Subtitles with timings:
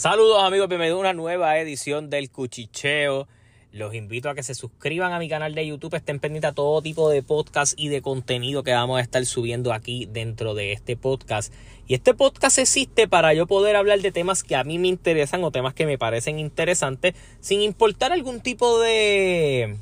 [0.00, 3.28] Saludos amigos, bienvenidos a una nueva edición del Cuchicheo.
[3.70, 6.80] Los invito a que se suscriban a mi canal de YouTube, estén pendientes a todo
[6.80, 10.96] tipo de podcast y de contenido que vamos a estar subiendo aquí dentro de este
[10.96, 11.52] podcast.
[11.86, 15.44] Y este podcast existe para yo poder hablar de temas que a mí me interesan
[15.44, 19.76] o temas que me parecen interesantes, sin importar algún tipo de...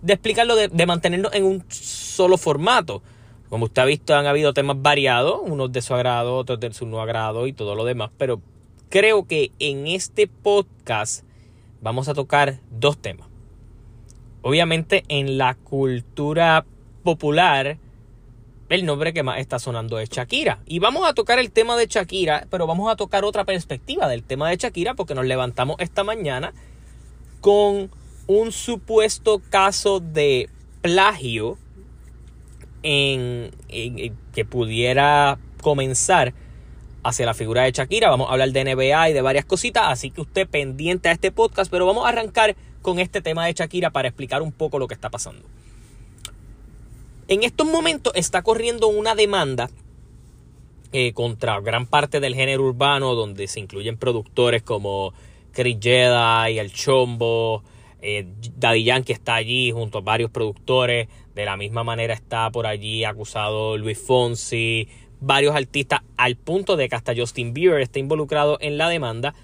[0.00, 3.02] de explicarlo, de, de mantenernos en un solo formato.
[3.50, 6.86] Como usted ha visto, han habido temas variados, unos de su agrado, otros de su
[6.86, 8.40] no agrado y todo lo demás, pero
[8.88, 11.24] creo que en este podcast
[11.80, 13.28] vamos a tocar dos temas.
[14.42, 16.64] Obviamente en la cultura
[17.02, 17.78] popular,
[18.68, 20.60] el nombre que más está sonando es Shakira.
[20.66, 24.22] Y vamos a tocar el tema de Shakira, pero vamos a tocar otra perspectiva del
[24.22, 26.52] tema de Shakira porque nos levantamos esta mañana
[27.40, 27.90] con
[28.26, 30.50] un supuesto caso de
[30.82, 31.58] plagio
[32.82, 33.50] en,
[34.32, 36.34] que pudiera comenzar
[37.02, 38.10] hacia la figura de Shakira.
[38.10, 41.32] Vamos a hablar de NBA y de varias cositas, así que usted pendiente a este
[41.32, 44.88] podcast, pero vamos a arrancar con este tema de Shakira para explicar un poco lo
[44.88, 45.46] que está pasando.
[47.28, 49.68] En estos momentos está corriendo una demanda
[50.92, 55.12] eh, contra gran parte del género urbano, donde se incluyen productores como
[55.52, 57.62] Chris y El Chombo,
[58.00, 61.08] eh, Daddy Yankee está allí junto a varios productores.
[61.34, 64.88] De la misma manera está por allí acusado Luis Fonsi,
[65.20, 69.34] varios artistas, al punto de que hasta Justin Bieber está involucrado en la demanda,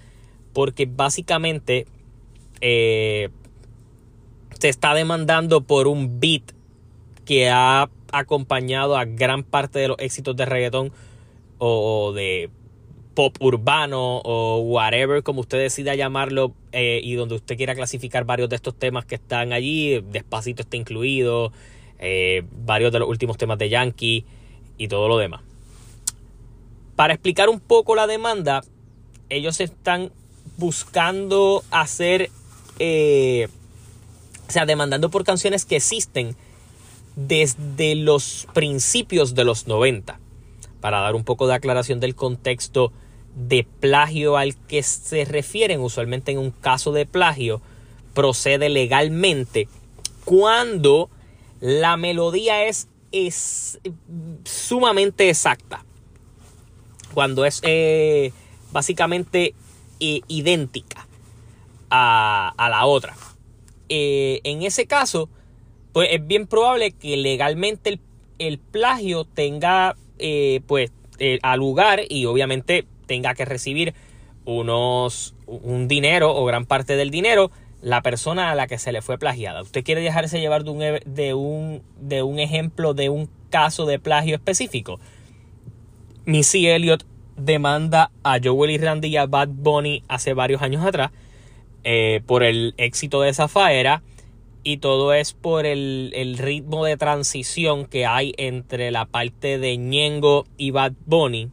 [0.53, 1.85] porque básicamente
[2.61, 3.29] eh,
[4.59, 6.43] se está demandando por un beat
[7.25, 10.91] que ha acompañado a gran parte de los éxitos de reggaetón
[11.57, 12.49] o de
[13.15, 18.49] pop urbano o whatever como usted decida llamarlo eh, y donde usted quiera clasificar varios
[18.49, 21.51] de estos temas que están allí, despacito está incluido,
[21.97, 24.25] eh, varios de los últimos temas de Yankee
[24.77, 25.41] y todo lo demás.
[26.95, 28.63] Para explicar un poco la demanda,
[29.29, 30.11] ellos están
[30.57, 32.29] buscando hacer,
[32.79, 33.49] eh,
[34.47, 36.37] o sea, demandando por canciones que existen
[37.17, 40.19] desde los principios de los 90.
[40.79, 42.93] Para dar un poco de aclaración del contexto
[43.35, 47.61] de plagio al que se refieren, usualmente en un caso de plagio,
[48.13, 49.67] procede legalmente
[50.23, 51.09] cuando
[51.59, 53.79] la melodía es, es
[54.45, 55.83] sumamente exacta
[57.15, 58.31] cuando es eh,
[58.71, 59.55] básicamente
[59.99, 61.07] eh, idéntica
[61.89, 63.15] a, la otra.
[63.89, 65.29] Eh, en ese caso,
[65.93, 67.99] pues es bien probable que legalmente
[68.37, 69.95] el, plagio tenga
[70.67, 70.91] pues
[71.41, 73.93] al lugar y obviamente tenga que recibir
[74.43, 77.51] unos un dinero o gran parte del dinero
[77.81, 79.61] la persona a la que se le fue plagiada.
[79.61, 83.99] ¿Usted quiere dejarse llevar de un, de un, de un ejemplo de un caso de
[83.99, 84.99] plagio específico?
[86.25, 87.03] Missy Elliott
[87.37, 91.11] demanda a Joel y Randy y a Bad Bunny hace varios años atrás
[91.83, 94.01] eh, por el éxito de esa faera
[94.63, 100.47] y todo es por el, ritmo de transición que hay entre la parte de Ñengo
[100.57, 101.49] y Bad Bunny.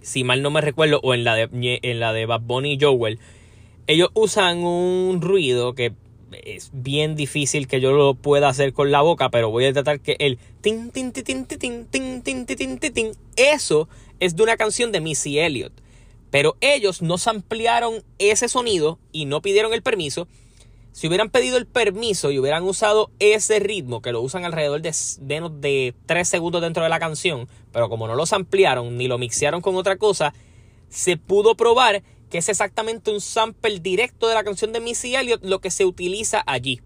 [0.00, 1.48] Si mal no me recuerdo, o en la de,
[1.82, 3.18] en la de Bad Bunny y Joel,
[3.88, 5.92] ellos usan un ruido que
[6.32, 10.00] es bien difícil que yo lo pueda hacer con la boca, pero voy a tratar
[10.00, 13.88] que el tin tin tin tin tin tin tin tin tin eso
[14.20, 15.72] es de una canción de Missy Elliott.
[16.30, 20.28] Pero ellos no ampliaron ese sonido y no pidieron el permiso.
[20.92, 24.92] Si hubieran pedido el permiso y hubieran usado ese ritmo, que lo usan alrededor de
[25.22, 29.16] menos de 3 segundos dentro de la canción, pero como no los ampliaron ni lo
[29.16, 30.34] mixearon con otra cosa,
[30.88, 35.44] se pudo probar que es exactamente un sample directo de la canción de Missy Elliott
[35.44, 36.80] lo que se utiliza allí.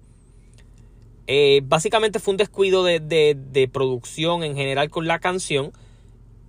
[1.26, 5.72] Eh, básicamente fue un descuido de, producción en general con la canción.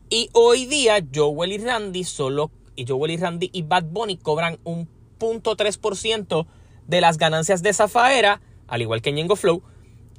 [0.09, 4.59] Y hoy día Joel y Randy solo y Joel y Randy y Bad Bunny cobran
[4.63, 4.89] un
[5.19, 6.45] .3%
[6.87, 9.63] de las ganancias de Zafaera, al igual que Ñengo Flow.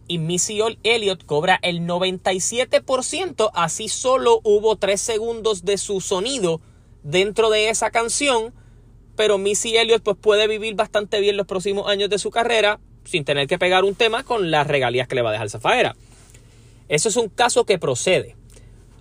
[0.07, 6.61] Y Missy Elliott cobra el 97%, así solo hubo 3 segundos de su sonido
[7.03, 8.53] dentro de esa canción
[9.17, 13.25] pero Missy Elliott pues puede vivir bastante bien los próximos años de su carrera sin
[13.25, 15.95] tener que pegar un tema con las regalías que le va a dejar Zafaera.
[16.89, 18.37] Eso es un caso que procede.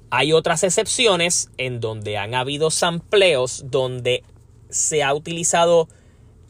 [0.10, 4.24] Hay otras excepciones en donde han habido sampleos donde
[4.70, 5.88] se ha utilizado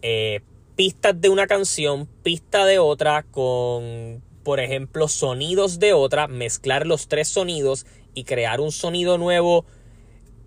[0.01, 0.41] eh,
[0.75, 7.07] pistas de una canción, pista de otra, con, por ejemplo, sonidos de otra, mezclar los
[7.07, 9.65] tres sonidos y crear un sonido nuevo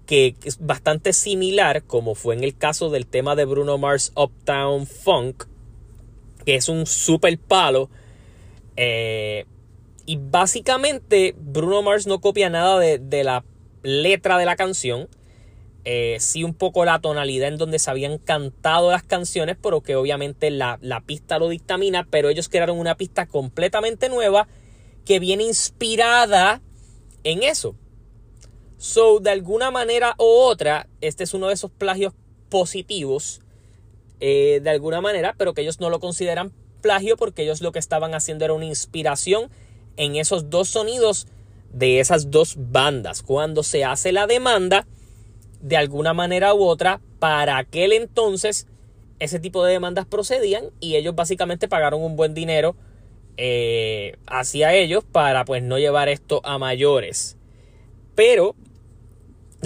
[0.06, 4.86] que es bastante similar, como fue en el caso del tema de Bruno Mars Uptown
[4.86, 5.44] Funk,
[6.44, 7.90] que es un super palo.
[8.76, 9.46] Eh,
[10.06, 13.44] y básicamente Bruno Mars no copia nada de, la
[13.82, 15.08] letra de la canción.
[15.84, 19.96] Eh, sí un poco la tonalidad en donde se habían cantado las canciones, pero que
[19.96, 24.46] obviamente la, la pista lo dictamina, pero ellos crearon una pista completamente nueva
[25.04, 26.60] que viene inspirada
[27.24, 27.74] en eso.
[28.78, 32.12] So, de alguna manera u otra, este es uno de esos plagios
[32.49, 33.40] positivos,
[34.20, 36.52] eh, de alguna manera, pero que ellos no lo consideran
[36.82, 39.50] plagio porque ellos lo que estaban haciendo era una inspiración
[39.96, 41.26] en esos dos sonidos
[41.73, 43.23] de esas dos bandas.
[43.23, 44.87] Cuando se hace la demanda,
[45.61, 48.67] de alguna manera u otra, para aquel entonces,
[49.19, 52.76] ese tipo de demandas procedían y ellos básicamente pagaron un buen dinero
[53.37, 57.37] eh, hacia ellos para pues no llevar esto a mayores.
[58.14, 58.55] Pero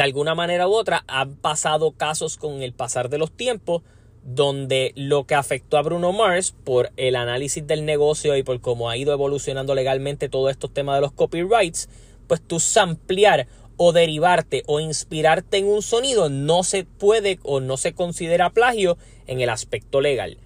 [0.01, 3.83] de alguna manera u otra han pasado casos con el pasar de los tiempos
[4.23, 8.89] donde lo que afectó a Bruno Mars por el análisis del negocio y por cómo
[8.89, 11.91] ha ido evolucionando legalmente todos estos temas de los copyrights,
[12.29, 17.77] pues tú ampliar o derivarte o inspirarte en un sonido no se puede o no
[17.77, 20.39] se considera plagio en el aspecto legal.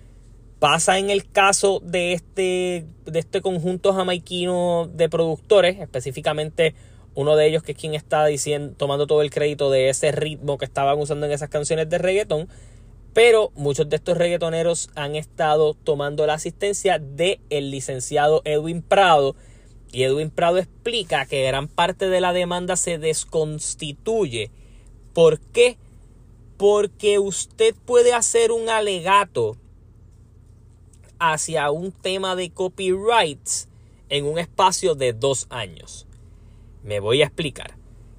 [0.58, 6.74] Pasa en el caso de este, de este conjunto jamaiquino de productores, específicamente
[7.14, 10.58] uno de ellos que es quien está diciendo, tomando todo el crédito de ese ritmo
[10.58, 12.48] que estaban usando en esas canciones de reggaeton.
[13.12, 19.36] Pero muchos de estos reggaetoneros han estado tomando la asistencia del el licenciado Edwin Prado.
[19.92, 24.50] Y Edwin Prado explica que gran parte de la demanda se desconstituye.
[25.12, 25.78] ¿Por qué?
[26.56, 29.56] Porque usted puede hacer un alegato
[31.20, 33.68] hacia un tema de copyrights
[34.08, 36.08] en un espacio de dos años.
[36.84, 37.76] Me voy a explicar.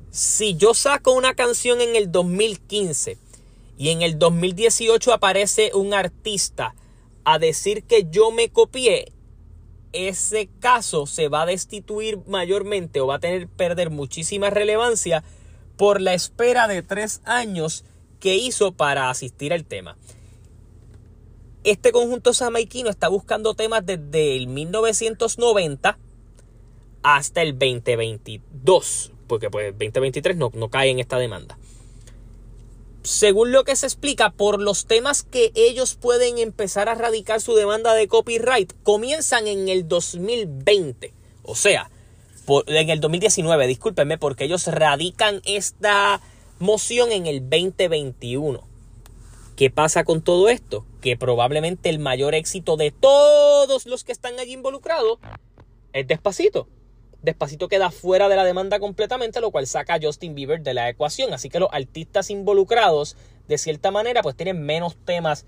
[0.09, 3.17] Si yo saco una canción en el 2015
[3.77, 6.73] y en el 2018 aparece un artista
[7.25, 9.11] a decir que yo me copié,
[9.93, 15.23] ese caso se va a destituir mayormente o va a tener perder muchísima relevancia
[15.77, 17.85] por la espera de tres años
[18.19, 19.95] que hizo para asistir al tema.
[21.63, 25.99] Este conjunto samaiquino está buscando temas desde el 1990
[27.05, 31.55] hasta el 2022, porque pues 2023 no, no cae en esta demanda.
[33.03, 37.53] Según lo que se explica, por los temas que ellos pueden empezar a radicar su
[37.53, 41.13] demanda de copyright, comienzan en el 2020.
[41.43, 41.91] O sea,
[42.65, 46.21] en el 2019, discúlpenme, porque ellos radican esta
[46.57, 48.67] moción en el 2021.
[49.55, 50.87] ¿Qué pasa con todo esto?
[51.01, 55.19] Que probablemente el mayor éxito de todos los que están allí involucrados
[55.93, 56.67] es despacito.
[57.25, 60.87] Despacito queda fuera de la demanda completamente, lo cual saca a Justin Bieber de la
[60.89, 61.33] ecuación.
[61.33, 63.17] Así que los artistas involucrados,
[63.47, 65.45] de cierta manera, pues tienen menos temas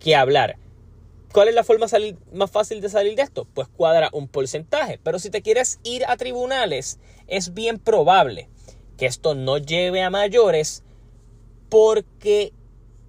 [0.00, 0.56] que hablar.
[1.32, 1.86] ¿Cuál es la forma
[2.32, 3.46] más fácil de salir de esto?
[3.52, 4.98] Pues cuadra un porcentaje.
[5.02, 8.48] Pero si te quieres ir a tribunales, es bien probable
[8.96, 10.82] que esto no lleve a mayores
[11.68, 12.52] porque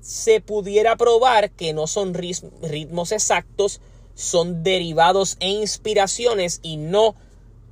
[0.01, 3.79] se pudiera probar que no son ritmos exactos,
[4.13, 7.15] son derivados e inspiraciones y no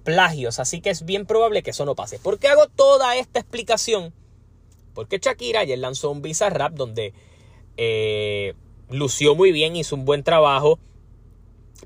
[0.03, 2.19] plagios, así que es bien probable que eso no pase.
[2.19, 4.13] ¿Por qué hago toda esta explicación?
[4.93, 7.13] Porque Shakira ayer lanzó un Bizarrap donde
[7.77, 8.53] eh,
[8.89, 10.79] lució muy bien, hizo un buen trabajo.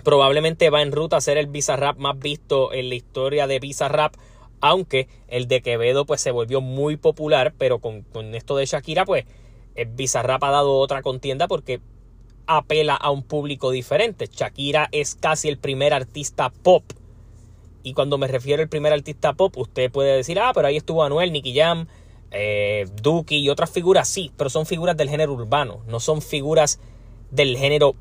[0.04, 4.16] Probablemente va en ruta a ser el Bizarrap más visto en la historia de Bizarrap.
[4.62, 7.54] Aunque el de Quevedo pues se volvió muy popular.
[7.58, 8.04] Pero con,
[8.34, 9.26] esto de Shakira pues
[9.76, 11.81] el Bizarrap ha dado otra contienda porque
[12.48, 14.28] apela a un público diferente.
[14.28, 16.84] Shakira es casi el primer artista pop
[17.85, 21.04] y cuando me refiero al primer artista pop, usted puede decir, ah, pero ahí estuvo
[21.04, 21.85] Anuel, Nicky Jam,
[22.31, 26.80] eh, Duki y otras figuras, sí, pero son figuras del género urbano, no son figuras
[27.30, 27.95] del género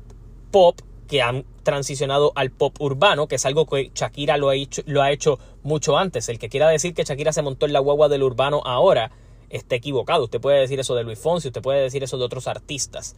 [0.49, 4.81] pop que han transicionado al pop urbano, que es algo que Shakira lo ha hecho,
[4.87, 6.29] lo ha hecho mucho antes.
[6.29, 9.11] El que quiera decir que Shakira se montó en la guagua del urbano ahora
[9.51, 10.23] está equivocado.
[10.23, 13.15] Usted puede decir eso de Luis Fonsi, usted puede decir eso de otros artistas,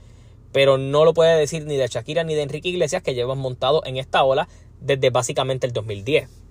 [0.51, 3.85] pero no lo puede decir ni de Shakira ni de Enrique Iglesias que llevan montado
[3.85, 4.49] en esta ola
[4.81, 6.46] desde básicamente el 2010.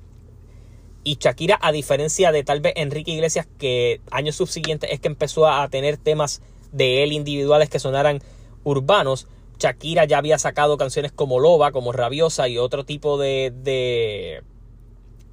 [1.06, 5.46] Y Shakira, a diferencia de tal vez Enrique Iglesias, que años subsiguientes es que empezó
[5.46, 8.20] a tener temas de él individuales que sonaran
[8.64, 13.52] urbanos, Shakira ya había sacado canciones como Loba, como Rabiosa y otro tipo de,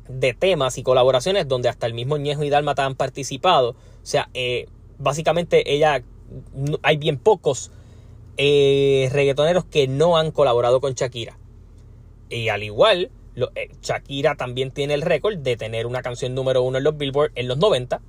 [0.08, 3.72] de, temas y colaboraciones donde hasta el mismo Ñejo y Dalmata han participado.
[3.72, 4.68] O sea, eh,
[5.00, 6.03] básicamente ella,
[6.84, 7.72] hay bien pocos
[8.38, 11.39] eh, reggaetoneros que no han colaborado con Shakira.
[12.30, 16.77] Y al igual, eh, Shakira también tiene el récord de tener una canción número uno
[16.77, 18.01] en los Billboard en los 90,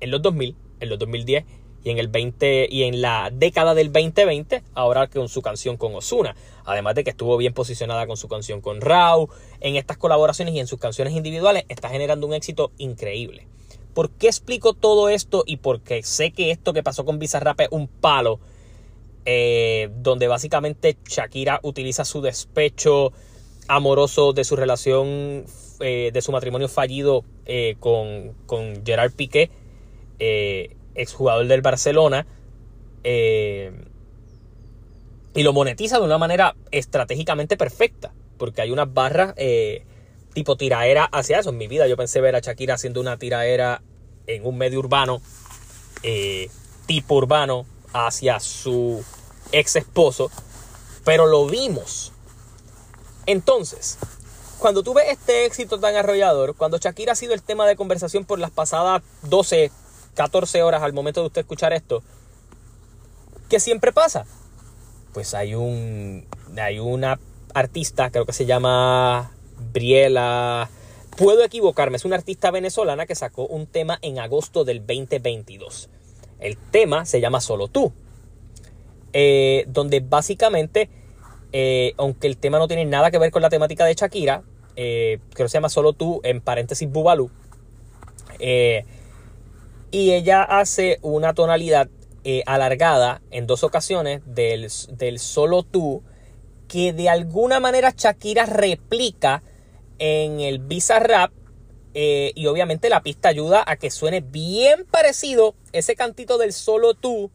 [0.00, 1.44] en los 2000, en los 2010
[1.84, 5.94] y en el 20 y en la década del 2020, ahora con su canción con
[5.94, 6.36] Osuna.
[6.64, 9.28] Además de que estuvo bien posicionada con su canción con Rau,
[9.60, 13.46] en estas colaboraciones y en sus canciones individuales está generando un éxito increíble.
[13.94, 15.42] ¿Por qué explico todo esto?
[15.46, 18.40] Y porque sé que esto que pasó con Bizarrap es un palo.
[19.24, 23.12] Eh, donde básicamente Shakira utiliza su despecho
[23.68, 25.44] amoroso de su relación,
[25.80, 29.50] eh, de su matrimonio fallido eh, con, con, Gerard Piqué,
[30.94, 32.26] exjugador del Barcelona,
[35.34, 39.34] y lo monetiza de una manera estratégicamente perfecta, porque hay unas barras
[40.32, 41.50] tipo tiraera hacia eso.
[41.50, 43.82] En mi vida yo pensé ver a Shakira haciendo una tiraera
[44.26, 45.20] en un medio urbano,
[46.02, 46.50] eh,
[46.86, 49.04] tipo urbano, hacia su
[49.52, 50.30] ex esposo,
[51.04, 52.11] pero lo vimos.
[53.26, 53.98] Entonces,
[54.58, 58.38] cuando tuve este éxito tan arrollador, cuando Shakira ha sido el tema de conversación por
[58.38, 59.70] las pasadas 12,
[60.14, 62.02] 14 horas al momento de usted escuchar esto,
[63.48, 64.24] ¿qué siempre pasa?
[65.12, 66.26] Pues hay un
[66.56, 67.18] hay una
[67.54, 69.32] artista, creo que se llama
[69.72, 70.70] Briela.
[71.16, 75.90] Puedo equivocarme, es una artista venezolana que sacó un tema en agosto del 2022.
[76.40, 77.92] El tema se llama Solo tú.
[79.12, 80.88] Eh, donde básicamente,
[81.52, 84.42] eh, aunque el tema no tiene nada que ver con la temática de Shakira,
[84.76, 87.30] eh, creo que se llama Solo tú, en paréntesis Bubalú.
[89.90, 91.88] y ella hace una tonalidad
[92.46, 96.02] alargada en dos ocasiones del, del Solo tú,
[96.72, 99.42] que de alguna manera Shakira replica
[99.98, 101.32] en el Bizarrap.
[101.94, 106.94] Eh, y obviamente la pista ayuda a que suene bien parecido ese cantito del solo
[106.94, 107.30] tú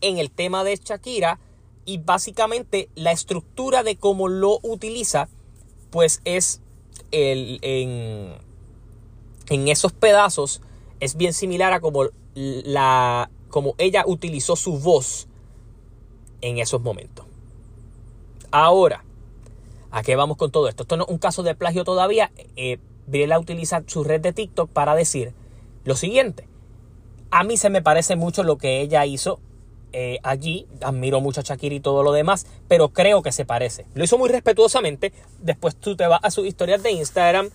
[0.00, 1.38] en el tema de Shakira.
[1.84, 5.28] Y básicamente la estructura de cómo lo utiliza,
[5.90, 6.60] pues es
[7.10, 8.34] el, en,
[9.48, 10.62] en esos pedazos,
[11.00, 13.30] es bien similar a como, la,
[13.78, 15.28] ella utilizó su voz
[16.40, 17.26] en esos momentos.
[18.50, 19.04] Ahora,
[19.94, 20.82] ¿A qué vamos con todo esto?
[20.82, 22.32] Esto no es un caso de plagio todavía.
[22.56, 22.78] Eh,
[23.38, 25.32] utiliza su red de TikTok para decir
[25.84, 26.48] lo siguiente.
[27.30, 29.38] A mí se me parece mucho lo que ella hizo
[29.96, 30.66] eh, allí.
[30.82, 33.86] Admiro mucho a Shakira y todo lo demás, pero creo que se parece.
[33.94, 35.12] Lo hizo muy respetuosamente.
[35.38, 37.50] Después tú te vas a sus historias de Instagram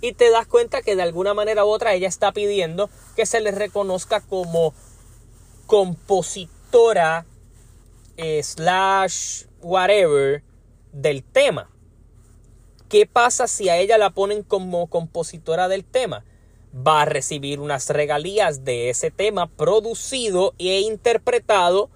[0.00, 3.40] y te das cuenta que de alguna manera u otra ella está pidiendo que se
[3.40, 4.72] le reconozca como
[5.66, 7.26] compositora
[8.16, 10.44] eh, slash whatever
[10.92, 11.70] del tema.
[12.88, 16.24] ¿Qué pasa si a ella la ponen como compositora del tema?
[16.74, 21.90] Va a recibir unas regalías de ese tema producido e interpretado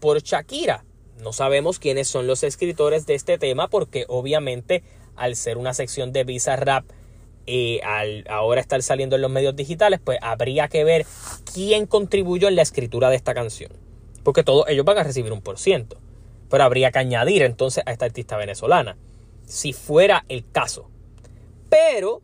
[0.00, 0.84] por Shakira.
[1.18, 4.82] No sabemos quiénes son los escritores de este tema porque obviamente
[5.16, 6.84] al ser una sección de Visa Rap
[7.46, 11.06] y eh, al ahora estar saliendo en los medios digitales, pues habría que ver
[11.52, 13.72] quién contribuyó en la escritura de esta canción.
[14.22, 15.98] Porque todos ellos van a recibir un por ciento.
[16.48, 18.96] Pero habría que añadir entonces a esta artista venezolana
[19.46, 20.88] si fuera el caso.
[21.68, 22.22] Pero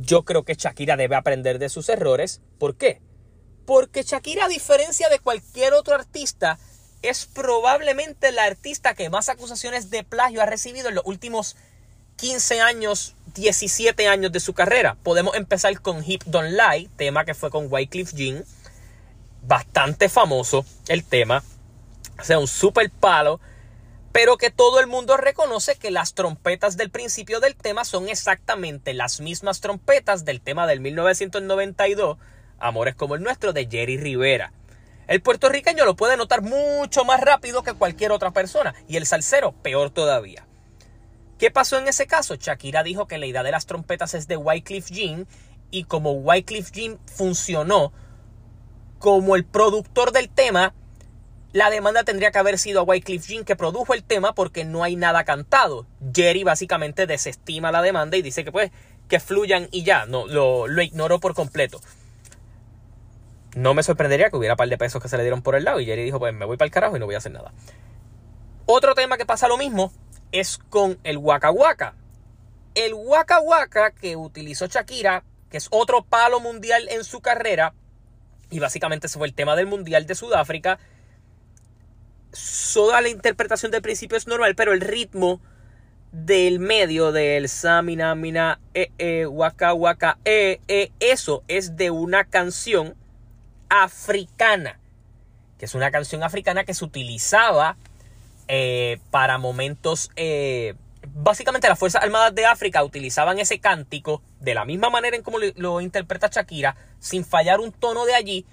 [0.00, 2.40] yo creo que Shakira debe aprender de sus errores.
[2.58, 3.00] ¿Por qué?
[3.66, 6.58] Porque Shakira, a diferencia de cualquier otro artista,
[7.02, 11.56] es probablemente la artista que más acusaciones de plagio ha recibido en los últimos
[12.16, 14.96] 15 años, 17 años de su carrera.
[15.02, 18.44] Podemos empezar con Hip Don't Lie, tema que fue con Wycliffe Jean.
[19.42, 21.42] Bastante famoso el tema.
[22.20, 23.40] O sea, un super palo
[24.12, 28.94] pero que todo el mundo reconoce que las trompetas del principio del tema son exactamente
[28.94, 32.18] las mismas trompetas del tema del 1992,
[32.58, 34.52] Amores como el nuestro, de Jerry Rivera.
[35.06, 39.52] El puertorriqueño lo puede notar mucho más rápido que cualquier otra persona y el salsero
[39.52, 40.46] peor todavía.
[41.38, 42.34] ¿Qué pasó en ese caso?
[42.34, 45.26] Shakira dijo que la idea de las trompetas es de Wycliffe Jean
[45.70, 47.92] y como Wycliffe Jean funcionó
[48.98, 50.74] como el productor del tema,
[51.52, 54.84] la demanda tendría que haber sido a Wycliffe Jean que produjo el tema porque no
[54.84, 55.86] hay nada cantado.
[56.14, 58.70] Jerry básicamente desestima la demanda y dice que pues
[59.08, 61.80] que fluyan y ya, no, lo, lo ignoró por completo.
[63.56, 65.64] No me sorprendería que hubiera un par de pesos que se le dieron por el
[65.64, 67.32] lado y Jerry dijo pues me voy para el carajo y no voy a hacer
[67.32, 67.52] nada.
[68.66, 69.92] Otro tema que pasa lo mismo
[70.30, 71.94] es con el Waka Waka.
[72.76, 77.74] El Waka Waka que utilizó Shakira, que es otro palo mundial en su carrera,
[78.50, 80.78] y básicamente fue el tema del Mundial de Sudáfrica,
[82.74, 85.40] toda la interpretación del principio es normal, pero el ritmo
[86.12, 92.24] del medio del samina mina e e waka waka e e eso es de una
[92.24, 92.96] canción
[93.68, 94.80] africana
[95.56, 97.76] que es una canción africana que se utilizaba
[98.48, 100.74] eh, para momentos eh,
[101.14, 105.38] básicamente las fuerzas armadas de África utilizaban ese cántico de la misma manera en como
[105.38, 108.46] lo interpreta Shakira sin fallar un tono de allí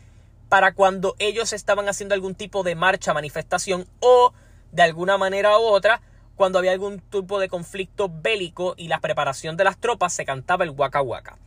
[0.50, 4.34] para cuando ellos estaban haciendo algún tipo de marcha, manifestación o
[4.72, 6.02] de alguna manera u otra,
[6.36, 10.64] cuando había algún tipo de conflicto bélico y la preparación de las tropas, se cantaba
[10.64, 11.38] el Waka Waka.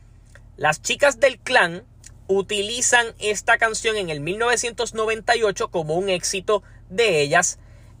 [0.57, 1.83] Las chicas del clan
[2.27, 7.57] utilizan esta canción en el 1998 como un éxito de ellas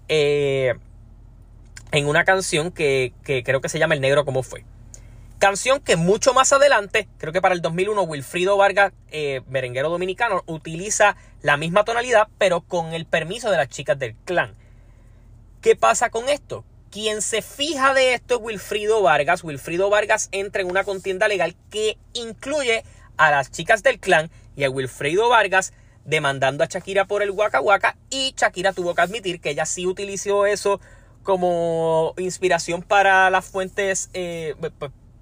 [0.07, 0.75] eh,
[1.91, 4.63] en una canción que, creo que se llama El Negro como fue.
[5.41, 10.43] Canción que mucho más adelante, creo que para el 2001, Wilfrido Vargas, eh, merenguero dominicano,
[10.45, 14.53] utiliza la misma tonalidad, pero con el permiso de las chicas del clan.
[15.59, 16.63] ¿Qué pasa con esto?
[16.91, 19.43] Quien se fija de esto es Wilfrido Vargas.
[19.43, 22.83] Wilfrido Vargas entra en una contienda legal que incluye
[23.17, 25.73] a las chicas del clan y a Wilfrido Vargas
[26.05, 29.87] demandando a Shakira por el Waka Waka y Shakira tuvo que admitir que ella sí
[29.87, 30.79] utilizó eso
[31.23, 34.53] como inspiración para las fuentes eh,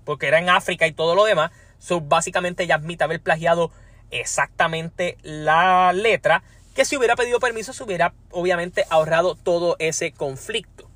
[0.10, 1.52] porque era en África y todo lo demás.
[1.78, 3.70] So, básicamente ella admite haber plagiado
[4.10, 6.42] exactamente la letra
[6.74, 10.90] que si hubiera pedido permiso se hubiera obviamente ahorrado todo ese conflicto.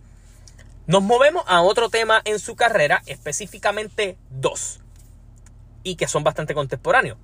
[0.88, 4.80] Nos movemos a otro tema en su carrera, específicamente dos,
[5.84, 7.20] y que son bastante contemporáneos.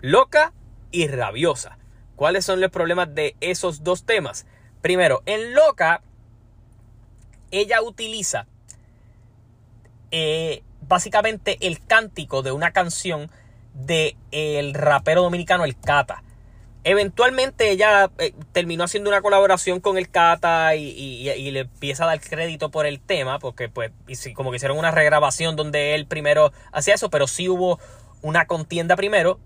[0.00, 0.52] Loca
[0.90, 1.78] y rabiosa.
[2.16, 4.44] ¿Cuáles son los problemas de esos dos temas?
[4.80, 6.02] Primero, en Loca,
[7.52, 8.48] ella utiliza
[10.10, 13.30] eh, básicamente el cántico de una canción
[13.74, 16.22] del el rapero dominicano El Cata.
[16.84, 22.20] Eventualmente ella eh, terminó haciendo una colaboración con el Cata y, le empieza a dar
[22.20, 23.92] crédito por el tema, porque pues
[24.34, 27.78] como que hicieron una regrabación donde él primero hacía eso, pero sí hubo
[28.22, 29.38] una contienda primero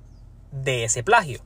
[0.53, 1.41] de ese plagio.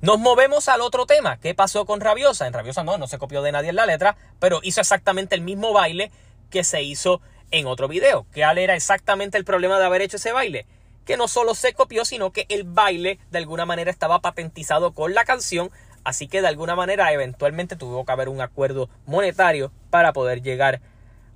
[0.00, 1.38] Nos movemos al otro tema.
[1.38, 2.46] ¿Qué pasó con Rabiosa?
[2.46, 5.40] En Rabiosa no, no se copió de nadie en la letra, pero hizo exactamente el
[5.40, 6.12] mismo baile
[6.50, 8.26] que se hizo en otro video.
[8.34, 10.66] ¿Cuál era exactamente el problema de haber hecho ese baile?
[11.04, 15.14] que no solo se copió, sino que el baile de alguna manera estaba patentizado con
[15.14, 15.70] la canción,
[16.02, 20.80] así que de alguna manera eventualmente tuvo que haber un acuerdo monetario para poder llegar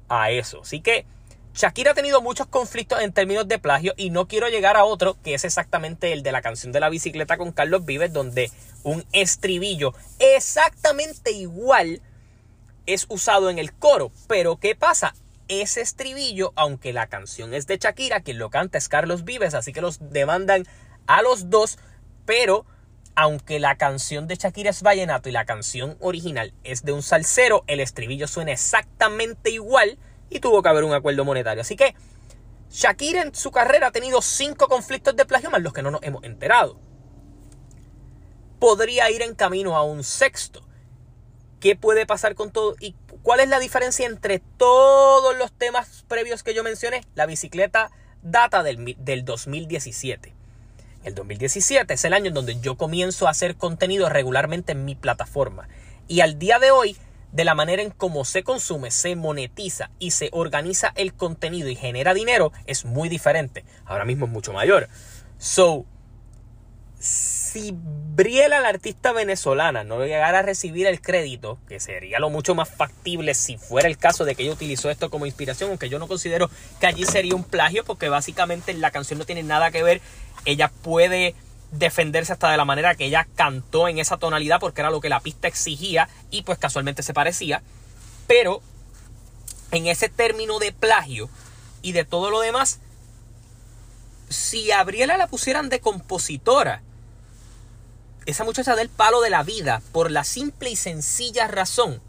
[0.09, 0.63] a eso.
[0.63, 1.05] Así que
[1.55, 5.17] Shakira ha tenido muchos conflictos en términos de plagio y no quiero llegar a otro
[5.23, 8.51] que es exactamente el de la canción de la bicicleta con Carlos Vives, donde
[8.85, 12.01] un estribillo exactamente igual
[12.87, 14.13] es usado en el coro.
[14.29, 15.15] Pero ¿qué pasa?
[15.49, 19.73] Ese estribillo, aunque la canción es de Shakira, quien lo canta es Carlos Vives, así
[19.73, 20.65] que los demandan
[21.07, 21.79] a los dos,
[22.25, 22.67] pero
[23.15, 27.65] aunque la canción de Shakira es vallenato y la canción original es de un salsero,
[27.67, 29.99] el estribillo suena exactamente igual
[30.31, 31.63] y tuvo que haber un acuerdo monetario.
[31.63, 31.97] Así que
[32.71, 36.03] Shakira en su carrera ha tenido cinco conflictos de plagio más los que no nos
[36.03, 36.79] hemos enterado.
[38.61, 40.68] Podría ir en camino a un sexto.
[41.61, 42.77] ¿Qué puede pasar con todo?
[42.79, 47.05] ¿Y cuál es la diferencia entre todos los temas previos que yo mencioné?
[47.15, 47.91] La bicicleta
[48.23, 50.35] data del, del 2017.
[51.05, 54.95] El 2017 es el año en donde yo comienzo a hacer contenido regularmente en mi
[54.95, 55.69] plataforma.
[56.07, 56.97] Y al día de hoy,
[57.33, 61.77] de la manera en cómo se consume, se monetiza y se organiza el contenido y
[61.77, 63.65] genera dinero, es muy diferente.
[63.85, 64.89] Ahora mismo es mucho mayor.
[65.39, 65.85] So,
[67.49, 72.55] si Briela, la artista venezolana, no llegara a recibir el crédito, que sería lo mucho
[72.55, 75.99] más factible si fuera el caso de que ella utilizó esto como inspiración, aunque yo
[75.99, 79.83] no considero que allí sería un plagio, porque básicamente la canción no tiene nada que
[79.83, 80.01] ver,
[80.45, 81.35] ella puede
[81.71, 85.09] defenderse hasta de la manera que ella cantó en esa tonalidad, porque era lo que
[85.09, 87.63] la pista exigía y pues casualmente se parecía,
[88.27, 88.61] pero
[89.71, 91.31] en ese término de plagio
[91.83, 92.81] y de todo lo demás,
[94.29, 96.83] si a Briela la pusieran de compositora,
[98.29, 102.03] esa muchacha da el palo de la vida por la simple y sencilla razón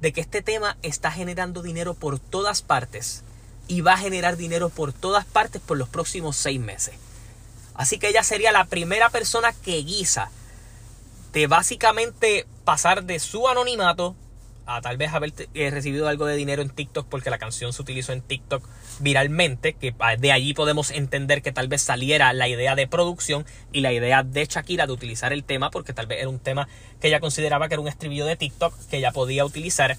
[0.00, 3.22] de que este tema está generando dinero por todas partes
[3.68, 6.96] y va a generar dinero por todas partes por los próximos seis meses.
[7.74, 10.32] Así que ella sería la primera persona que guisa
[11.32, 14.16] de básicamente pasar de su anonimato
[14.68, 17.80] a tal vez haber eh, recibido algo de dinero en TikTok porque la canción se
[17.80, 18.62] utilizó en TikTok
[19.00, 23.80] viralmente, que de allí podemos entender que tal vez saliera la idea de producción y
[23.80, 26.68] la idea de Shakira de utilizar el tema porque tal vez era un tema
[27.00, 29.96] que ella consideraba que era un estribillo de TikTok que ella podía utilizar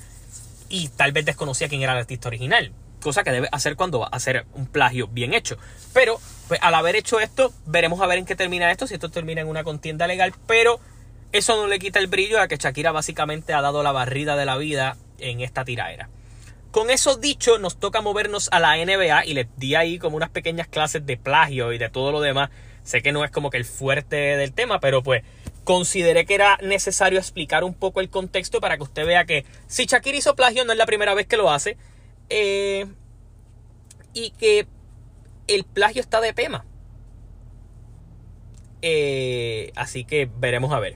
[0.70, 2.72] y tal vez desconocía quién era el artista original.
[3.02, 5.58] Cosa que debe hacer cuando va a hacer un plagio bien hecho.
[5.94, 9.10] Pero pues, al haber hecho esto, veremos a ver en qué termina esto, si esto
[9.10, 10.80] termina en una contienda legal, pero
[11.32, 14.46] eso no le quita el brillo a que Shakira básicamente ha dado la barrida de
[14.46, 16.10] la vida en esta tiraera.
[16.72, 20.30] Con eso dicho, nos toca movernos a la NBA y les di ahí como unas
[20.30, 22.50] pequeñas clases de plagio y de todo lo demás.
[22.84, 25.24] Sé que no es como que el fuerte del tema, pero pues
[25.64, 29.86] consideré que era necesario explicar un poco el contexto para que usted vea que si
[29.86, 31.78] Shakira hizo plagio no es la primera vez que lo hace.
[32.30, 32.86] Eh,
[34.14, 34.68] y que
[35.48, 36.66] el plagio está de tema.
[38.82, 40.96] Eh, así que veremos a ver.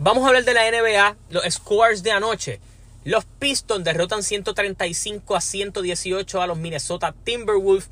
[0.00, 2.60] Vamos a hablar de la NBA, los scores de anoche.
[3.04, 7.90] Los Pistons derrotan 135 a 118 a los Minnesota Timberwolves.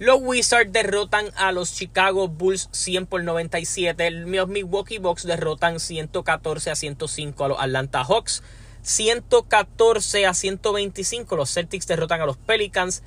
[0.00, 4.10] Los Wizards derrotan a los Chicago Bulls 100 por 97.
[4.10, 8.42] Los Milwaukee Bucks derrotan 114 a 105 a los Atlanta Hawks.
[8.82, 13.04] 114 a 125 los Celtics derrotan a los Pelicans.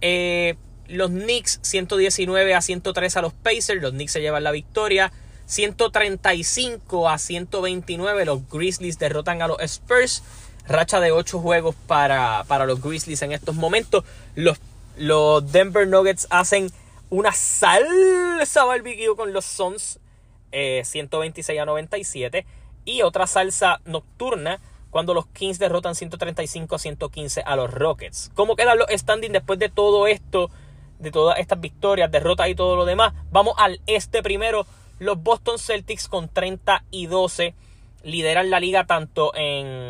[0.00, 0.56] Eh,
[0.88, 3.80] los Knicks 119 a 103 a los Pacers.
[3.80, 5.12] Los Knicks se llevan la victoria.
[5.46, 10.22] 135 a 129 los Grizzlies derrotan a los Spurs.
[10.68, 14.04] Racha de 8 juegos para, para los Grizzlies en estos momentos.
[14.34, 14.58] Los
[14.96, 16.70] los Denver Nuggets hacen
[17.10, 20.00] una salsa barbecue con los Suns
[20.50, 22.46] 126 eh, a 97
[22.84, 24.58] y otra salsa nocturna
[24.90, 28.30] cuando los Kings derrotan 135 a 115 a los Rockets.
[28.34, 30.50] ¿Cómo quedan los standings después de todo esto,
[30.98, 33.12] de todas estas victorias, derrotas y todo lo demás?
[33.30, 34.66] Vamos al este primero.
[34.98, 37.54] Los Boston Celtics con 30 y 12
[38.02, 39.86] lideran la liga tanto en,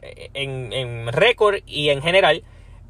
[0.00, 2.42] en, en récord y en general.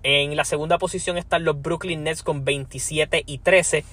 [0.02, 3.84] En la segunda posición están los Brooklyn Nets con 27 y 13.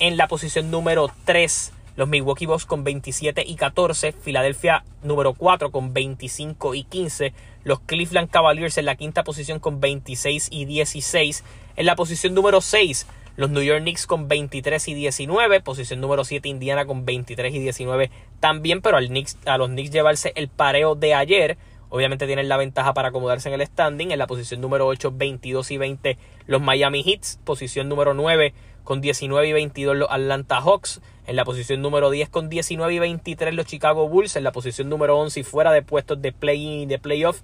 [0.00, 4.12] En la posición número 3, los Milwaukee Bucks con 27 y 14.
[4.12, 7.32] Filadelfia número 4 con 25 y 15.
[7.64, 11.44] Los Cleveland Cavaliers en la quinta posición con 26 y 16.
[11.76, 15.60] En la posición número 6, los New York Knicks con 23 y 19.
[15.60, 18.82] Posición número 7, Indiana con 23 y 19 también.
[18.82, 21.58] Pero al Knicks, a los Knicks llevarse el pareo de ayer
[21.94, 24.12] Obviamente tienen la ventaja para acomodarse en el standing.
[24.12, 26.16] En la posición número 8, 22 y 20
[26.46, 27.38] los Miami Heats.
[27.44, 31.02] Posición número 9 con 19 y 22 los Atlanta Hawks.
[31.26, 34.36] En la posición número 10 con 19 y 23 los Chicago Bulls.
[34.36, 37.42] En la posición número 11 y fuera de puestos de play-in y de playoff.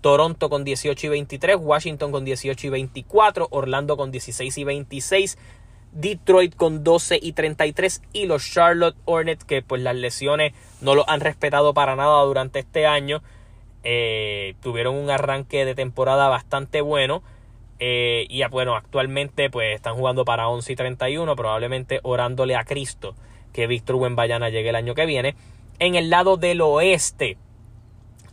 [0.00, 5.38] Toronto con 18 y 23, Washington con 18 y 24, Orlando con 16 y 26,
[5.92, 11.08] Detroit con 12 y 33 y los Charlotte Hornets que pues las lesiones no lo
[11.08, 13.22] han respetado para nada durante este año.
[13.84, 17.22] Eh, tuvieron un arranque de temporada bastante bueno.
[17.80, 23.14] Eh, y bueno, actualmente pues están jugando para 11 y 31, probablemente orándole a Cristo
[23.52, 25.34] que Víctor Wembanyama llegue el año que viene.
[25.78, 27.36] En el lado del oeste,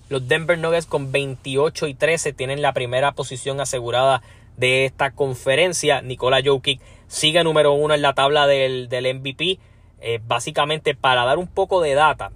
[0.09, 4.21] los Denver Nuggets con 28 y 13 tienen la primera posición asegurada
[4.57, 6.01] de esta conferencia.
[6.01, 9.59] Nikola Jokic sigue número uno en la tabla del, MVP.
[10.01, 12.31] Eh, básicamente para dar un poco de data,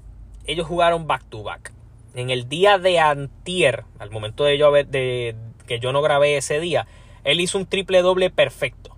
[0.46, 1.72] ellos jugaron back to back
[2.16, 5.36] en el día de antier, al momento de, yo, de
[5.68, 6.88] que yo no grabé ese día,
[7.24, 8.96] él hizo un triple doble perfecto.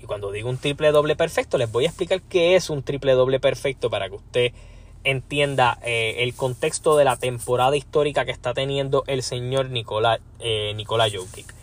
[0.00, 3.12] Y cuando digo un triple doble perfecto, les voy a explicar qué es un triple
[3.12, 4.52] doble perfecto para que usted
[5.04, 10.72] entienda eh, el contexto de la temporada histórica que está teniendo el señor Nicolás eh,
[10.74, 11.54] Nicolás Jokic.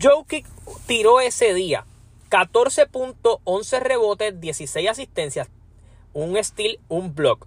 [0.00, 0.46] Jokic
[0.86, 1.86] tiró ese día
[2.28, 5.48] 14 puntos, 11 rebotes, 16 asistencias,
[6.12, 7.46] un steal, un block.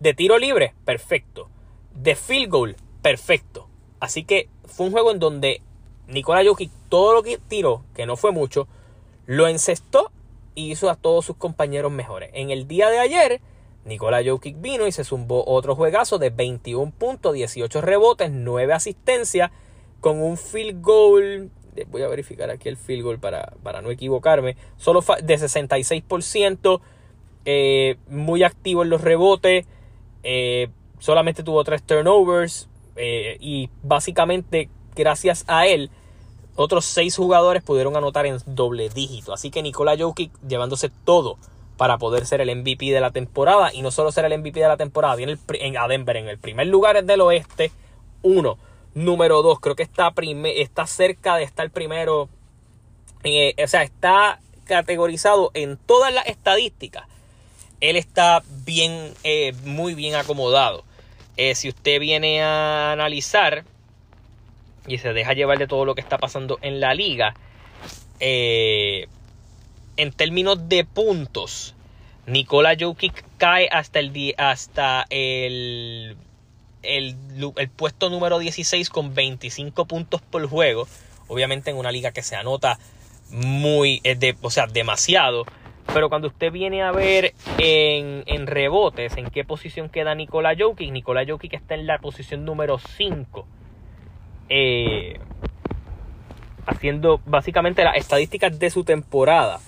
[0.00, 1.48] De tiro libre, perfecto
[1.94, 3.68] de field goal, perfecto.
[4.00, 5.62] Así que fue un juego en donde
[6.08, 8.66] Nikola Jokic todo lo que tiró, que no fue mucho,
[9.26, 10.10] lo encestó
[10.54, 12.30] y hizo a todos sus compañeros mejores.
[12.34, 13.40] En el día de ayer,
[13.84, 19.50] Nikola Jokic vino y se zumbó otro juegazo de 21 puntos, 18 rebotes, 9 asistencias,
[20.00, 21.50] con un field goal.
[21.88, 24.56] Voy a verificar aquí el field goal para, para no equivocarme.
[24.76, 26.80] Solo de 66%.
[27.44, 29.66] Eh, muy activo en los rebotes.
[30.22, 30.68] Eh,
[30.98, 35.90] solamente tuvo tres turnovers eh, y básicamente gracias a él
[36.54, 39.32] otros seis jugadores pudieron anotar en doble dígito.
[39.32, 41.38] Así que Nikola Jokic llevándose todo
[41.82, 44.68] para poder ser el MVP de la temporada y no solo ser el MVP de
[44.68, 47.72] la temporada, viene en, a Denver en el primer lugar del oeste,
[48.22, 48.56] uno.
[48.94, 50.14] Número dos, creo que está,
[50.54, 52.28] está cerca de estar primero,
[53.24, 57.02] eh, o sea, está categorizado en todas las estadísticas.
[57.80, 60.84] Él está bien, eh, muy bien acomodado.
[61.36, 63.64] Eh, si usted viene a analizar
[64.86, 67.34] y se deja llevar de todo lo que está pasando en la liga,
[69.96, 71.74] en términos de puntos,
[72.26, 76.16] Nikola Jokic cae hasta el, hasta el,
[76.82, 77.16] el,
[77.76, 80.86] puesto número 16 con 25 puntos por juego.
[81.28, 82.78] Obviamente en una liga que se anota
[83.30, 85.44] muy, de, o sea, demasiado.
[85.92, 91.24] Pero cuando usted viene a ver en, rebotes, en qué posición queda Nikola Jokic, Nikola
[91.26, 93.46] Jokic está en la posición número 5.
[94.48, 95.18] Eh,
[96.66, 99.60] haciendo básicamente las estadísticas de su temporada.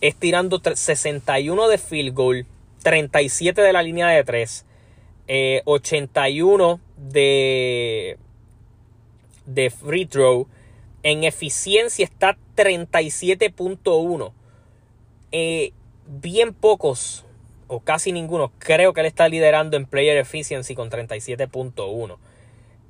[0.00, 2.46] Es tirando 61 de field goal,
[2.82, 4.64] 37 de la línea de 3,
[5.64, 8.18] 81 eh, de,
[9.46, 10.46] de free throw.
[11.02, 14.32] En eficiencia está 37.1
[15.32, 15.72] eh,
[16.06, 17.24] bien pocos
[17.68, 22.16] o casi ninguno creo que él está liderando en player efficiency con 37.1.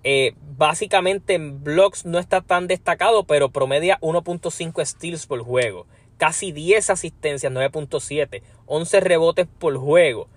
[0.03, 5.87] Eh, básicamente en blocks no está tan destacado, pero promedia 1.5 steals por juego.
[6.17, 10.29] casi 10 asistencias, 9.7, 11 rebotes por juego.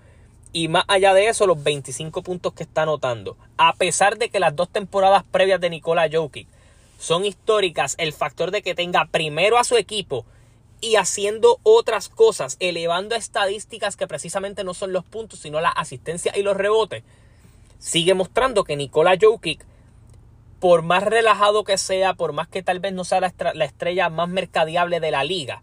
[0.50, 3.36] Y más allá de eso, los 25 puntos que está anotando.
[3.58, 6.48] A pesar de que las dos temporadas previas de Nikola Jokic
[6.98, 10.24] son históricas, el factor de que tenga primero a su equipo
[10.80, 16.32] y haciendo otras cosas, elevando estadísticas que precisamente no son los puntos, sino la asistencia
[16.36, 17.04] y los rebotes,
[17.84, 19.62] sigue mostrando que Nikola Jokic,
[20.58, 24.26] por más relajado que sea, por más que tal vez no sea la, estrella más
[24.26, 25.62] mercadiable de la liga,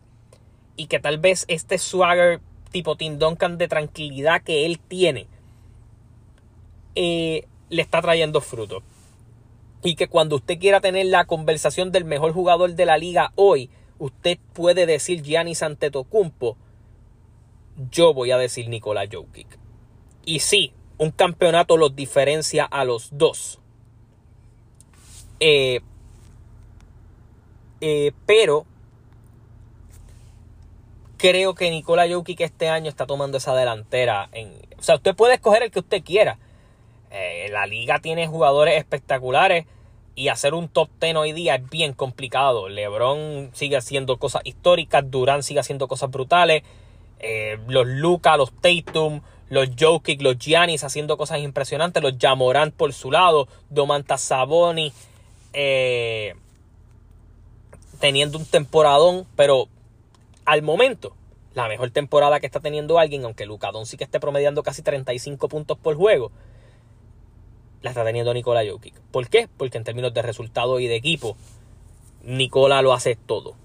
[0.76, 5.26] y que tal vez este swagger tipo Tim Duncan de tranquilidad que él tiene,
[6.94, 8.84] eh, le está trayendo fruto.
[9.82, 13.72] Y que cuando usted quiera tener la conversación del mejor jugador de la liga hoy,
[13.98, 16.56] usted puede decir Giannis Antetokounmpo,
[17.90, 19.58] yo voy a decir Nikola Jokic.
[20.24, 23.60] Y sí, un campeonato los diferencia a los dos.
[25.40, 25.82] Eh,
[27.82, 28.68] eh, pero
[31.18, 34.30] creo que Nikola Jokic este año está tomando esa delantera.
[34.32, 36.38] En, o sea, usted puede escoger el que usted quiera.
[37.10, 39.66] Eh, la liga tiene jugadores espectaculares
[40.14, 42.70] y hacer un top 10 hoy día es bien complicado.
[42.70, 46.62] LeBron sigue haciendo cosas históricas, Durant sigue haciendo cosas brutales,
[47.68, 53.12] los Luca, los Tatum, los Jokic, los Giannis haciendo cosas impresionantes, los Jamorant por su
[53.12, 54.94] lado, Domantas Saboni
[55.52, 56.36] eh,
[58.00, 59.68] teniendo un temporadón, pero
[60.46, 61.14] al momento
[61.54, 65.50] la mejor temporada que está teniendo alguien, aunque Luca sí que esté promediando casi 35
[65.50, 66.32] puntos por juego,
[67.82, 69.02] la está teniendo Nikola Jokic.
[69.12, 69.50] ¿Por qué?
[69.58, 71.36] Porque en términos de resultado y de equipo,
[72.24, 73.56] Nikola lo hace todo.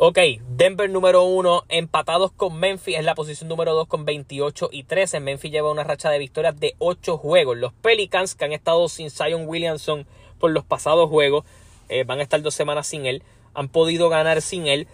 [0.00, 0.16] Ok,
[0.50, 5.18] Denver número uno, empatados con Memphis en la posición número 2 con 28 y 13.
[5.18, 7.56] Memphis lleva una racha de victorias de 8 juegos.
[7.56, 10.06] Los Pelicans, que han estado sin Zion Williamson
[10.38, 11.44] por los pasados juegos,
[11.88, 14.86] eh, van a estar dos semanas sin él, han podido ganar sin él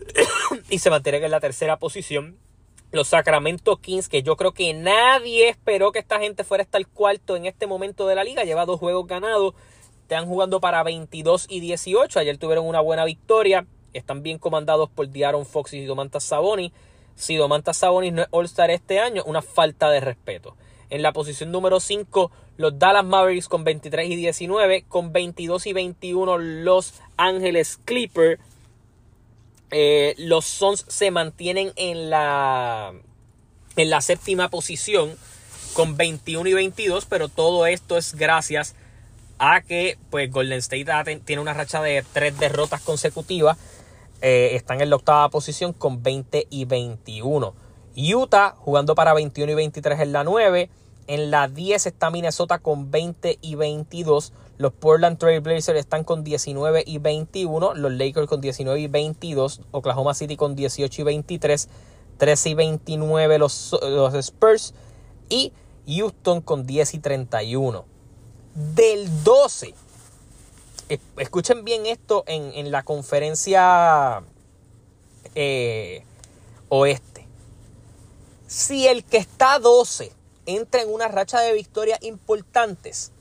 [0.68, 2.36] y se mantienen en la tercera posición
[2.92, 6.86] los Sacramento Kings, que yo creo que nadie esperó que esta gente fuera hasta el
[6.86, 8.44] cuarto en este momento de la liga.
[8.44, 9.54] Lleva dos juegos ganados.
[10.02, 12.18] Están jugando para 22 y 18.
[12.18, 13.66] Ayer tuvieron una buena victoria.
[13.92, 16.72] Están bien comandados por Diaron Fox y Domantas Sabonis.
[17.16, 20.56] Si Domantas Sabonis no es All-Star este año, una falta de respeto.
[20.90, 24.84] En la posición número 5, los Dallas Mavericks con 23 y 19.
[24.88, 28.40] Con 22 y 21, los Ángeles Clippers
[29.70, 32.92] eh, los Suns se mantienen en la,
[33.76, 35.16] en la séptima posición
[35.74, 38.74] con 21 y 22, pero todo esto es gracias
[39.38, 43.58] a que pues, Golden State tiene una racha de tres derrotas consecutivas.
[44.22, 47.54] Eh, están en la octava posición con 20 y 21.
[47.96, 50.70] Utah jugando para 21 y 23 en la 9.
[51.06, 54.32] En la 10 está Minnesota con 20 y 22.
[54.58, 57.74] Los Portland Trail Blazers están con 19 y 21.
[57.74, 59.62] Los Lakers con 19 y 22.
[59.70, 61.68] Oklahoma City con 18 y 23.
[62.18, 64.74] 13 y 29 los, los Spurs.
[65.28, 65.52] Y
[65.88, 67.84] Houston con 10 y 31.
[68.54, 69.74] Del 12.
[71.16, 74.24] Escuchen bien esto en, la conferencia
[75.36, 76.04] eh,
[76.68, 77.28] oeste.
[78.48, 80.12] Si el que está 12
[80.46, 83.12] entra en una racha de victorias importantes,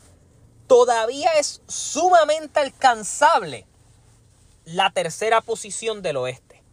[0.66, 3.68] todavía es sumamente alcanzable
[4.66, 6.64] la tercera posición del oeste.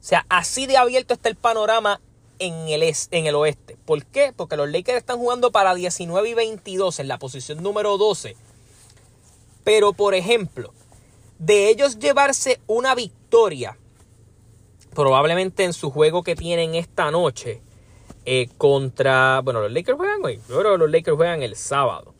[0.00, 2.00] O sea, así de abierto está el panorama
[2.38, 3.76] en el, en el oeste.
[3.84, 4.32] ¿Por qué?
[4.36, 8.36] Porque los Lakers están jugando para 19 y 22 en la posición número 12.
[9.68, 10.72] Pero, por ejemplo,
[11.38, 13.76] de ellos llevarse una victoria,
[14.94, 17.60] probablemente en su juego que tienen esta noche,
[18.24, 19.42] eh, contra.
[19.42, 20.40] Bueno, los Lakers juegan hoy.
[20.48, 22.14] Yo los Lakers juegan el sábado.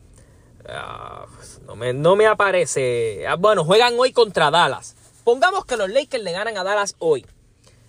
[0.67, 1.25] Ah,
[1.65, 3.25] no, me, aparece.
[3.27, 4.95] Ah, bueno, juegan hoy contra Dallas.
[5.23, 7.25] Pongamos que los Lakers le ganan a Dallas hoy.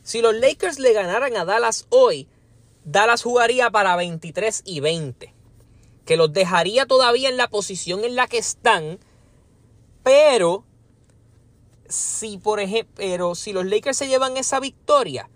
[0.02, 2.28] Si los Lakers le ganaran a Dallas hoy,
[2.86, 5.34] Dallas jugaría para 23 y 20.
[6.06, 8.98] Que los dejaría todavía en la posición en la que están.
[10.10, 10.64] Pero
[11.88, 15.30] si por ejemplo, si los Lakers se llevan esa victoria,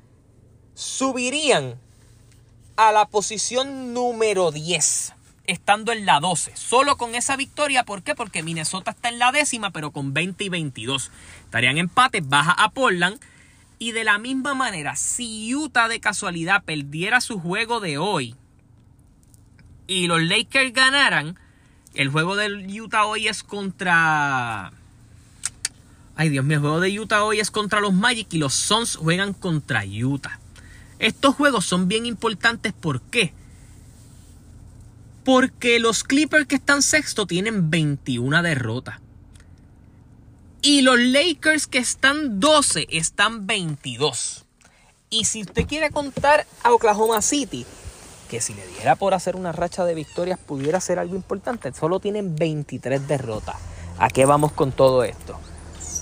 [0.75, 1.79] subirían
[2.75, 5.13] a la posición número 10
[5.47, 6.57] estando en la 12.
[6.57, 8.17] Solo con esa victoria, ¿por qué?
[8.17, 11.13] Porque Minnesota está en la décima, pero con 20 y 22.
[11.45, 13.21] Estarían empates, baja a Portland.
[13.79, 18.35] Y de la misma manera, si Utah de casualidad perdiera su juego de hoy
[19.87, 21.39] y los Lakers ganaran,
[21.95, 24.73] el juego de Utah hoy es contra...
[26.17, 28.97] Ay Dios mío, el juego de Utah hoy es contra los Magic y los Suns
[28.97, 30.39] juegan contra Utah.
[30.99, 33.33] Estos juegos son bien importantes, ¿por qué?
[35.25, 39.01] Porque los Clippers que están sexto tienen 21 derrotas.
[40.63, 44.45] Y los Lakers que están 12 están 22.
[45.11, 47.67] Y si usted quiere contar a Oklahoma City,
[48.35, 52.01] que si le diera por hacer una racha de victorias pudiera ser algo importante, solo
[52.01, 53.55] tienen 23 derrotas.
[53.97, 55.39] ¿A qué vamos con todo esto?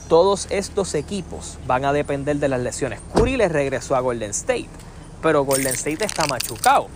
[0.08, 3.00] Todos estos equipos van a depender de las lesiones.
[3.12, 4.70] Curry le regresó a Golden State,
[5.20, 6.86] pero Golden State está machucado.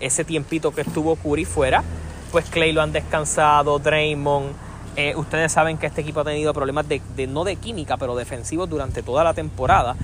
[0.00, 1.84] Ese tiempito que estuvo Curry fuera,
[2.32, 4.52] pues Clay lo han descansado, Draymond.
[4.96, 8.68] Eh, ustedes saben que este equipo ha tenido problemas de, no de química, pero defensivos
[8.68, 9.94] durante toda la temporada.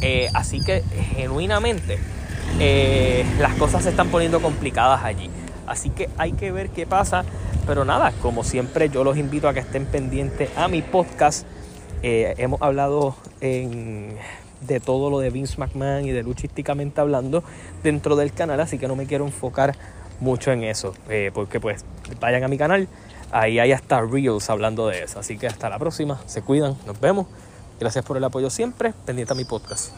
[0.00, 0.82] Eh, así que
[1.14, 1.98] genuinamente
[2.60, 5.30] eh, las cosas se están poniendo complicadas allí.
[5.66, 7.24] Así que hay que ver qué pasa.
[7.66, 11.46] Pero nada, como siempre yo los invito a que estén pendientes a mi podcast.
[12.02, 13.16] hemos hablado
[14.60, 17.44] de todo lo de Vince McMahon y de luchísticamente hablando
[17.82, 19.76] dentro del canal, así que no me quiero enfocar
[20.20, 21.84] mucho en eso, eh, porque pues
[22.20, 22.88] vayan a mi canal,
[23.30, 25.20] ahí hay hasta Reels hablando de eso.
[25.20, 27.26] Así que hasta la próxima, se cuidan, nos vemos.
[27.78, 29.92] Gracias por el apoyo siempre, pendiente a mi podcast.